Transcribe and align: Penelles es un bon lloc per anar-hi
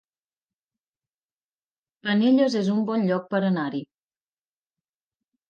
Penelles 2.07 2.57
es 2.63 2.71
un 2.77 2.81
bon 2.89 3.05
lloc 3.11 3.29
per 3.35 3.43
anar-hi 3.53 3.85